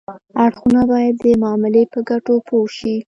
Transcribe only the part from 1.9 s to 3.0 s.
په ګټو پوه شي